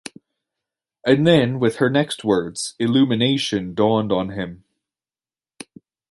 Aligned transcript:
And 1.05 1.27
then, 1.27 1.59
with 1.59 1.75
her 1.75 1.87
next 1.87 2.23
words, 2.23 2.73
illumination 2.79 3.75
dawned 3.75 4.11
on 4.11 4.29
him. 4.29 4.63